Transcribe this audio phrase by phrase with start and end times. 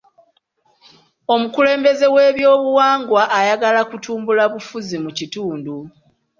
[1.33, 5.75] Omukulembeze w'ebyobuwangwa ayagala kutumbula bufuzi mu kitundu.